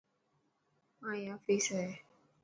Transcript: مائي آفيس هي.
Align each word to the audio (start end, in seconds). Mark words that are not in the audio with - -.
مائي 1.01 1.33
آفيس 1.33 1.65
هي. 1.73 1.87